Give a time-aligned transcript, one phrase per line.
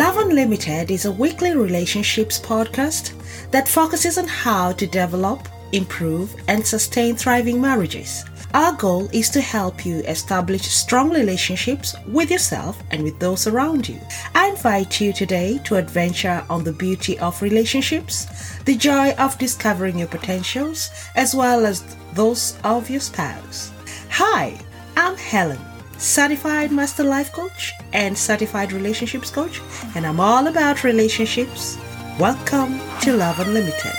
[0.00, 3.12] Love Unlimited is a weekly relationships podcast
[3.50, 8.24] that focuses on how to develop, improve, and sustain thriving marriages.
[8.54, 13.90] Our goal is to help you establish strong relationships with yourself and with those around
[13.90, 14.00] you.
[14.34, 18.26] I invite you today to adventure on the beauty of relationships,
[18.60, 23.70] the joy of discovering your potentials, as well as those of your spouse.
[24.08, 24.58] Hi,
[24.96, 25.60] I'm Helen,
[26.00, 29.60] certified master life coach and certified relationships coach,
[29.94, 31.76] and I'm all about relationships.
[32.18, 33.92] Welcome to Love Unlimited.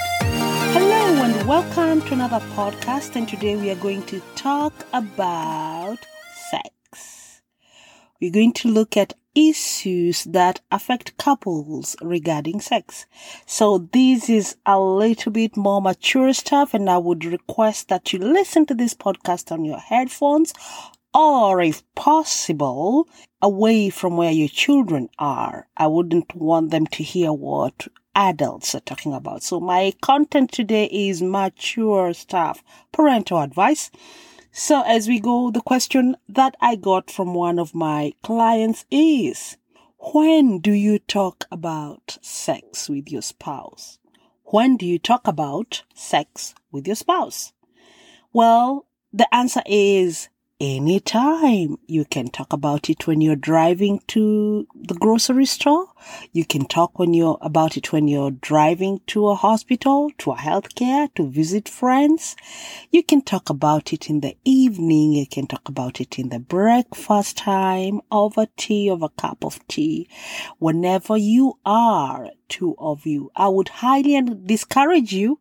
[0.73, 3.15] Hello, and welcome to another podcast.
[3.15, 5.99] And today we are going to talk about
[6.49, 7.41] sex.
[8.19, 13.05] We're going to look at issues that affect couples regarding sex.
[13.45, 18.19] So this is a little bit more mature stuff and I would request that you
[18.19, 20.53] listen to this podcast on your headphones
[21.13, 23.07] or if possible,
[23.41, 25.67] away from where your children are.
[25.75, 29.43] I wouldn't want them to hear what adults are talking about.
[29.43, 33.91] So my content today is mature stuff, parental advice.
[34.51, 39.57] So as we go, the question that I got from one of my clients is,
[40.13, 43.97] when do you talk about sex with your spouse?
[44.45, 47.53] When do you talk about sex with your spouse?
[48.33, 50.27] Well, the answer is
[50.61, 51.75] anytime.
[51.87, 55.87] You can talk about it when you're driving to the grocery store.
[56.33, 60.35] You can talk when you're about it when you're driving to a hospital, to a
[60.35, 62.35] healthcare, to visit friends.
[62.91, 65.13] You can talk about it in the evening.
[65.13, 69.67] You can talk about it in the breakfast time, over tea, over a cup of
[69.67, 70.07] tea.
[70.59, 75.39] Whenever you are, two of you, I would highly discourage you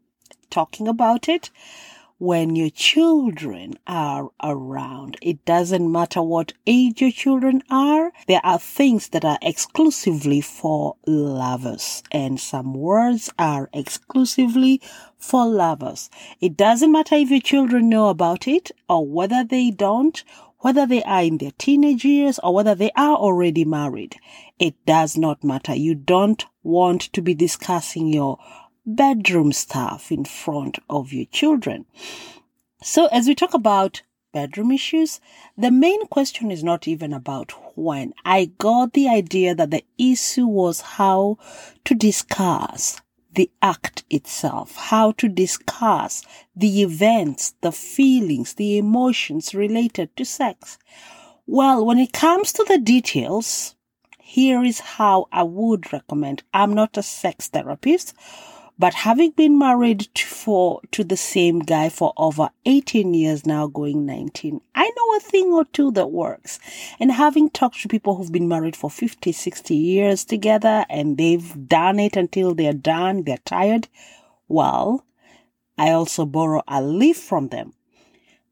[0.49, 1.51] talking about it
[2.21, 5.17] when your children are around.
[5.23, 8.13] It doesn't matter what age your children are.
[8.29, 14.83] There are things that are exclusively for lovers and some words are exclusively
[15.17, 16.11] for lovers.
[16.43, 20.23] It doesn't matter if your children know about it or whether they don't,
[20.59, 24.17] whether they are in their teenage years or whether they are already married.
[24.59, 25.75] It does not matter.
[25.75, 28.39] You don't want to be discussing your
[28.87, 31.87] bedroom stuff in front of your children.
[32.83, 34.03] So, as we talk about
[34.33, 35.21] bedroom issues,
[35.57, 38.15] the main question is not even about when.
[38.25, 41.39] I got the idea that the issue was how
[41.85, 43.01] to discuss
[43.33, 46.25] the act itself, how to discuss
[46.55, 50.79] the events, the feelings, the emotions related to sex.
[51.47, 53.75] Well, when it comes to the details,
[54.19, 56.43] here is how I would recommend.
[56.55, 58.15] I'm not a sex therapist,
[58.81, 63.67] but having been married to, for, to the same guy for over 18 years now,
[63.67, 66.59] going 19, I know a thing or two that works.
[66.99, 71.69] And having talked to people who've been married for 50, 60 years together and they've
[71.69, 73.89] done it until they're done, they're tired,
[74.49, 75.05] well,
[75.77, 77.75] I also borrow a leaf from them.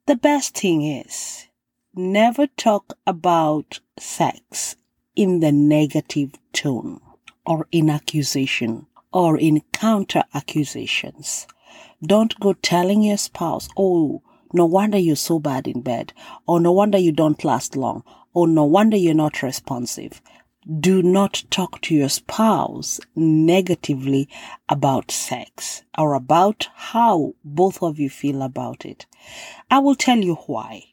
[0.05, 1.47] The best thing is
[1.95, 4.77] never talk about sex
[5.17, 7.01] in the negative tone
[7.47, 11.47] or in accusation or in counter accusations.
[12.03, 16.13] Don't go telling your spouse, oh, no wonder you're so bad in bed,
[16.47, 18.03] or no wonder you don't last long,
[18.33, 20.23] or no wonder you're not responsive.
[20.81, 24.29] Do not talk to your spouse negatively
[24.69, 29.07] about sex or about how both of you feel about it.
[29.71, 30.85] I will tell you why.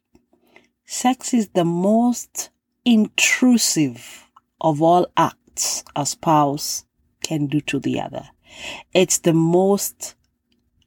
[0.86, 2.52] Sex is the most
[2.86, 4.30] intrusive
[4.62, 6.86] of all acts a spouse
[7.26, 8.30] can do to the other.
[8.94, 10.16] It's the most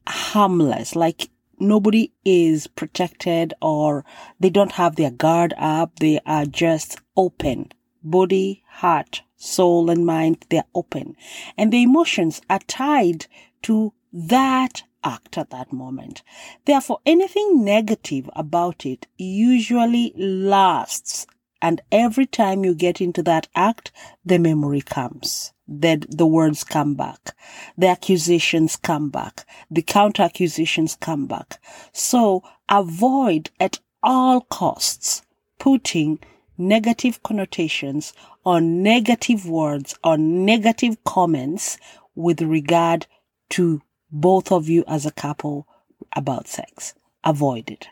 [0.07, 1.29] harmless, like
[1.59, 4.05] nobody is protected or
[4.39, 5.99] they don't have their guard up.
[5.99, 7.71] They are just open.
[8.01, 11.17] Body, heart, soul, and mind, they're open.
[11.57, 13.27] And the emotions are tied
[13.63, 16.23] to that act at that moment.
[16.65, 21.27] Therefore, anything negative about it usually lasts.
[21.61, 23.91] And every time you get into that act,
[24.25, 27.35] the memory comes that the words come back.
[27.77, 29.45] The accusations come back.
[29.69, 31.61] The counter accusations come back.
[31.93, 35.21] So avoid at all costs
[35.59, 36.19] putting
[36.57, 38.13] negative connotations
[38.45, 41.77] on negative words or negative comments
[42.15, 43.05] with regard
[43.49, 43.81] to
[44.11, 45.67] both of you as a couple
[46.15, 46.93] about sex.
[47.23, 47.87] Avoid it.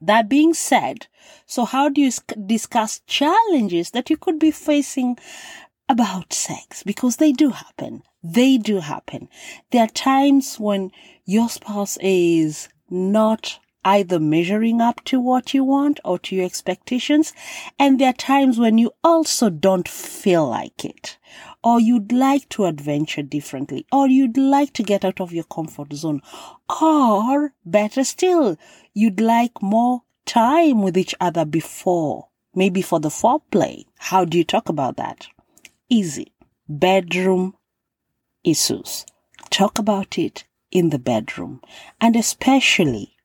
[0.00, 1.06] That being said,
[1.46, 2.10] so how do you
[2.46, 5.18] discuss challenges that you could be facing
[5.90, 8.02] about sex because they do happen.
[8.22, 9.28] They do happen.
[9.72, 10.92] There are times when
[11.24, 17.32] your spouse is not either measuring up to what you want or to your expectations.
[17.78, 21.18] And there are times when you also don't feel like it,
[21.62, 25.92] or you'd like to adventure differently, or you'd like to get out of your comfort
[25.92, 26.22] zone,
[26.80, 28.56] or better still,
[28.94, 33.84] you'd like more time with each other before, maybe for the foreplay.
[33.98, 35.26] How do you talk about that?
[35.88, 36.32] Easy.
[36.68, 37.56] Bedroom
[38.44, 39.04] issues.
[39.50, 41.60] Talk about it in the bedroom
[42.00, 43.16] and especially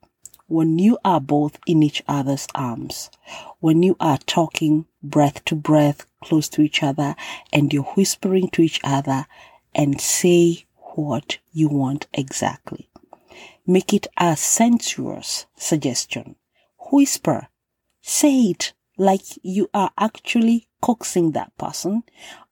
[0.48, 3.10] when you are both in each other's arms,
[3.60, 7.16] when you are talking breath to breath close to each other
[7.52, 9.26] and you're whispering to each other
[9.74, 10.66] and say
[10.96, 12.90] what you want exactly.
[13.68, 16.36] Make it a sensuous suggestion.
[16.92, 17.48] Whisper.
[18.02, 22.04] Say it like you are actually coaxing that person,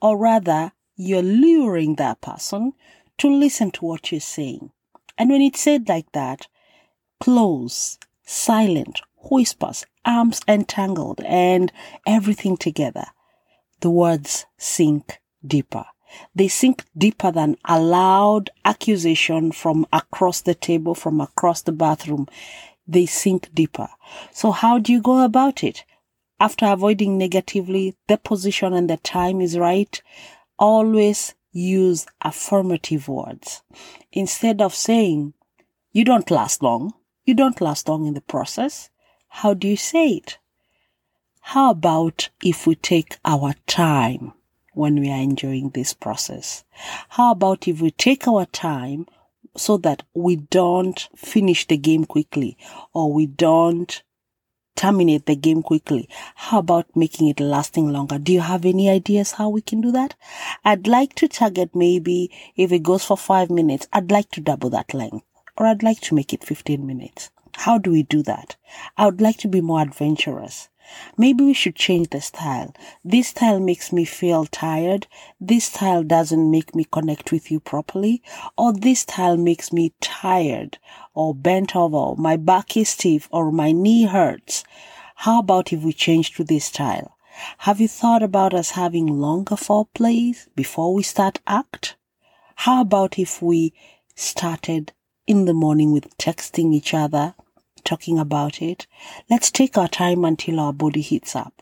[0.01, 2.73] or rather, you're luring that person
[3.19, 4.71] to listen to what you're saying.
[5.17, 6.47] And when it's said like that,
[7.19, 11.71] close, silent, whispers, arms entangled, and
[12.05, 13.05] everything together,
[13.79, 15.85] the words sink deeper.
[16.35, 22.27] They sink deeper than a loud accusation from across the table, from across the bathroom.
[22.87, 23.89] They sink deeper.
[24.31, 25.85] So how do you go about it?
[26.39, 30.01] After avoiding negatively, the position and the time is right.
[30.59, 33.61] Always use affirmative words.
[34.11, 35.33] Instead of saying,
[35.91, 36.93] you don't last long,
[37.25, 38.89] you don't last long in the process,
[39.27, 40.37] how do you say it?
[41.41, 44.33] How about if we take our time
[44.73, 46.63] when we are enjoying this process?
[47.09, 49.07] How about if we take our time
[49.55, 52.57] so that we don't finish the game quickly
[52.93, 54.01] or we don't
[54.75, 56.09] terminate the game quickly.
[56.35, 58.17] How about making it lasting longer?
[58.17, 60.15] Do you have any ideas how we can do that?
[60.65, 64.69] I'd like to target maybe if it goes for five minutes, I'd like to double
[64.71, 65.25] that length
[65.57, 67.29] or I'd like to make it 15 minutes.
[67.55, 68.55] How do we do that?
[68.97, 70.69] I would like to be more adventurous.
[71.17, 72.73] Maybe we should change the style.
[73.05, 75.07] This style makes me feel tired.
[75.39, 78.21] This style doesn't make me connect with you properly.
[78.57, 80.77] Or this style makes me tired
[81.13, 82.19] or bent over.
[82.19, 84.63] My back is stiff or my knee hurts.
[85.15, 87.17] How about if we change to this style?
[87.59, 91.95] Have you thought about us having longer foreplays before we start act?
[92.55, 93.73] How about if we
[94.15, 94.91] started
[95.27, 97.35] in the morning with texting each other
[97.83, 98.87] talking about it,
[99.29, 101.61] let's take our time until our body heats up.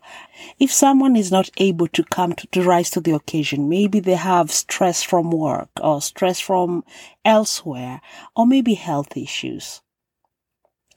[0.60, 4.16] If someone is not able to come to, to rise to the occasion, maybe they
[4.16, 6.84] have stress from work or stress from
[7.26, 8.02] elsewhere,
[8.36, 9.82] or maybe health issues,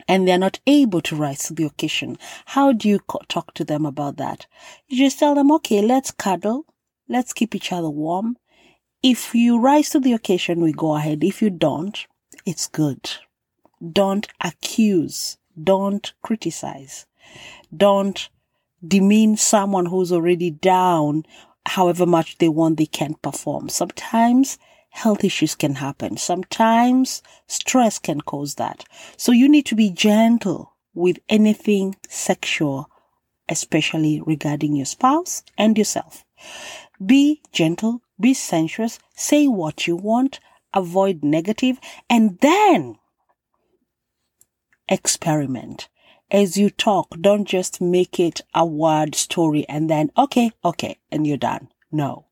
[0.07, 3.87] and they're not able to rise to the occasion, how do you talk to them
[3.87, 4.47] about that?
[4.89, 6.67] You just tell them, okay, let's cuddle,
[7.09, 8.37] let's keep each other warm.
[9.03, 11.23] If you rise to the occasion, we go ahead.
[11.23, 12.07] If you don't,
[12.45, 13.11] it's good.
[13.93, 15.39] Don't accuse.
[15.63, 17.07] Don't criticize.
[17.75, 18.29] Don't
[18.87, 21.25] demean someone who's already down
[21.67, 23.69] however much they want they can't perform.
[23.69, 24.59] Sometimes
[24.91, 26.17] health issues can happen.
[26.17, 28.85] Sometimes stress can cause that.
[29.17, 32.89] So you need to be gentle with anything sexual,
[33.49, 36.25] especially regarding your spouse and yourself.
[37.05, 40.39] Be gentle, be sensuous, say what you want,
[40.75, 41.79] avoid negative,
[42.11, 42.99] and then
[44.89, 45.89] experiment.
[46.31, 51.27] As you talk, don't just make it a word story and then, okay, okay, and
[51.27, 51.69] you're done.
[51.93, 52.27] No.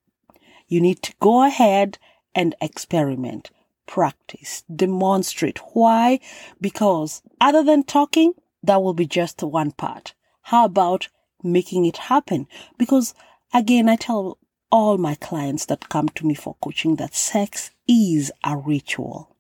[0.67, 1.99] You need to go ahead
[2.35, 3.51] and experiment,
[3.87, 5.59] practice, demonstrate.
[5.75, 6.21] Why?
[6.61, 10.15] Because other than talking, that will be just one part.
[10.43, 11.09] How about
[11.43, 12.47] making it happen?
[12.79, 13.15] Because
[13.53, 14.39] again, I tell
[14.73, 19.37] all my clients that come to me for coaching that sex is a ritual.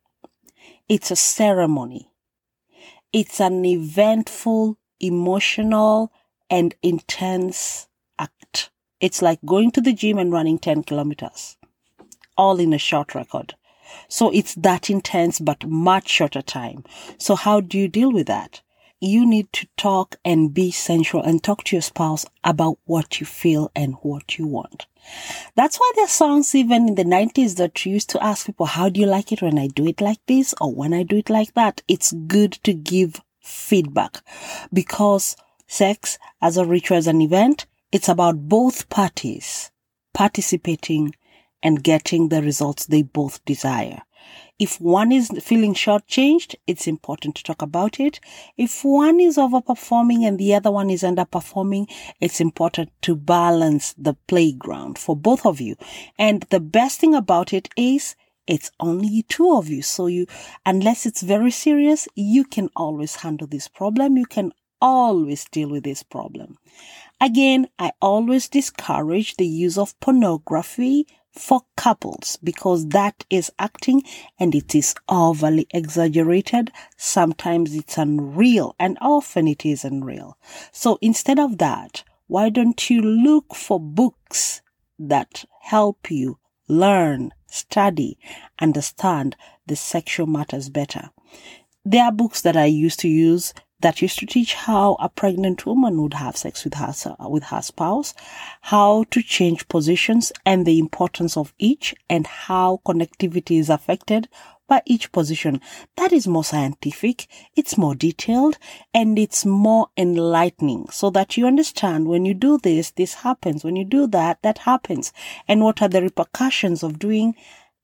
[0.89, 2.11] It's a ceremony.
[3.13, 6.13] It's an eventful, emotional,
[6.51, 8.71] and intense act.
[9.01, 11.57] It's like going to the gym and running 10 kilometers,
[12.37, 13.55] all in a short record.
[14.09, 16.85] So it's that intense, but much shorter time.
[17.19, 18.61] So how do you deal with that?
[19.05, 23.27] You need to talk and be sensual and talk to your spouse about what you
[23.27, 24.87] feel and what you want.
[25.57, 28.89] That's why there are songs even in the 90s that used to ask people, how
[28.89, 31.29] do you like it when I do it like this or when I do it
[31.29, 31.83] like that?
[31.89, 34.19] It's good to give feedback
[34.73, 35.35] because
[35.67, 39.73] sex as a ritual, as an event, it's about both parties
[40.15, 41.13] participating
[41.61, 44.03] and getting the results they both desire.
[44.59, 48.21] If one is feeling shortchanged, it's important to talk about it.
[48.57, 54.15] If one is overperforming and the other one is underperforming, it's important to balance the
[54.29, 55.77] playground for both of you.
[56.19, 58.15] And the best thing about it is
[58.47, 59.83] It's only two of you.
[59.83, 60.27] So you,
[60.67, 64.17] unless it's very serious, you can always handle this problem.
[64.17, 66.59] You can always deal with this problem.
[67.21, 74.03] Again, I always discourage the use of pornography for couples because that is acting
[74.39, 76.71] and it is overly exaggerated.
[76.97, 80.37] Sometimes it's unreal and often it is unreal.
[80.71, 84.61] So instead of that, why don't you look for books
[84.99, 88.19] that help you learn, study,
[88.61, 89.37] understand
[89.67, 91.11] the sexual matters better?
[91.85, 95.67] There are books that I used to use that used to teach how a pregnant
[95.67, 96.95] woman would have sex with her,
[97.29, 98.15] with her spouse,
[98.63, 104.29] how to change positions and the importance of each and how connectivity is affected
[104.69, 105.61] by each position.
[105.97, 108.57] That is more scientific, it's more detailed,
[108.95, 113.65] and it's more enlightening so that you understand when you do this, this happens.
[113.65, 115.13] When you do that, that happens.
[115.47, 117.35] And what are the repercussions of doing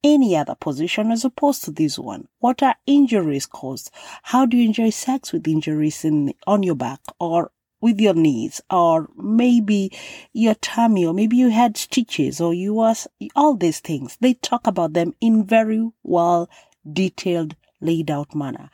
[0.05, 2.29] any other position as opposed to this one?
[2.39, 3.91] What are injuries caused?
[4.23, 7.51] How do you enjoy sex with injuries in, on your back or
[7.81, 9.93] with your knees or maybe
[10.33, 14.17] your tummy or maybe you had stitches or you was all these things.
[14.21, 16.51] They talk about them in very well
[16.91, 18.71] detailed laid out manner.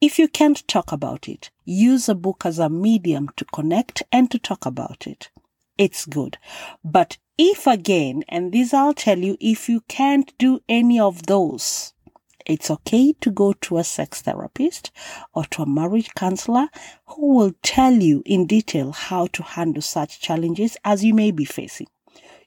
[0.00, 4.30] If you can't talk about it, use a book as a medium to connect and
[4.30, 5.30] to talk about it.
[5.78, 6.38] It's good.
[6.84, 11.94] But if again, and this I'll tell you, if you can't do any of those,
[12.44, 14.90] it's okay to go to a sex therapist
[15.32, 16.68] or to a marriage counselor
[17.06, 21.44] who will tell you in detail how to handle such challenges as you may be
[21.44, 21.86] facing.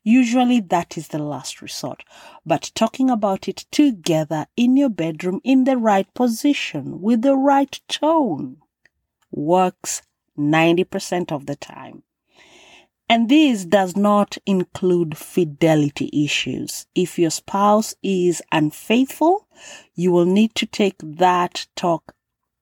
[0.03, 2.03] Usually that is the last resort,
[2.45, 7.79] but talking about it together in your bedroom in the right position with the right
[7.87, 8.57] tone
[9.31, 10.03] works
[10.37, 12.03] 90% of the time.
[13.07, 16.87] And this does not include fidelity issues.
[16.95, 19.47] If your spouse is unfaithful,
[19.93, 22.15] you will need to take that talk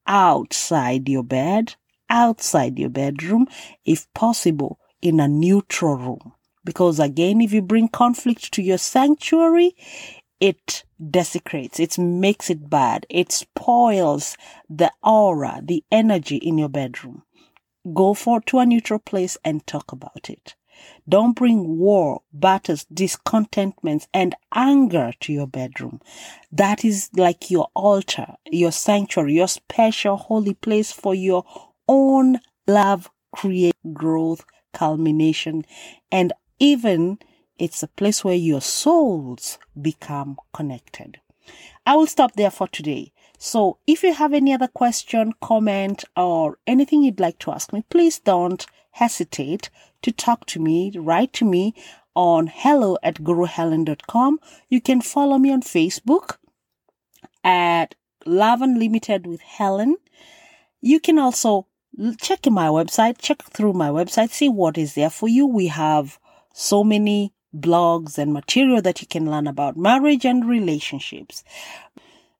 [0.06, 1.76] outside your bed,
[2.10, 3.46] outside your bedroom,
[3.86, 6.32] if possible, in a neutral room.
[6.62, 9.74] Because again, if you bring conflict to your sanctuary,
[10.40, 14.36] it desecrates, it makes it bad, it spoils
[14.68, 17.22] the aura, the energy in your bedroom.
[17.92, 20.54] Go for to a neutral place and talk about it.
[21.08, 26.00] Don't bring war, battles, discontentments, and anger to your bedroom.
[26.50, 31.44] That is like your altar, your sanctuary, your special holy place for your
[31.86, 35.64] own love, create growth, culmination,
[36.10, 37.18] and even
[37.58, 41.20] it's a place where your souls become connected.
[41.86, 43.12] I will stop there for today.
[43.44, 47.84] So if you have any other question, comment, or anything you'd like to ask me,
[47.90, 49.68] please don't hesitate
[50.00, 51.74] to talk to me, write to me
[52.14, 54.40] on hello at guruhelen.com.
[54.70, 56.38] You can follow me on Facebook
[57.44, 59.96] at Love Unlimited with Helen.
[60.80, 61.66] You can also
[62.18, 65.46] check my website, check through my website, see what is there for you.
[65.46, 66.18] We have
[66.54, 71.44] so many blogs and material that you can learn about marriage and relationships.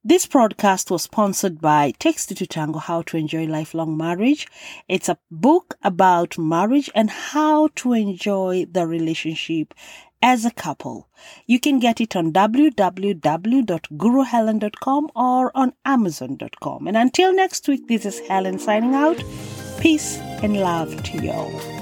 [0.06, 4.46] This broadcast was sponsored by Text to Tango How to Enjoy Lifelong Marriage.
[4.86, 9.72] It's a book about marriage and how to enjoy the relationship
[10.20, 11.08] as a couple.
[11.46, 16.86] You can get it on www.guruhelen.com or on amazon.com.
[16.86, 19.24] And until next week, this is Helen signing out.
[19.80, 21.73] Peace and love to you all.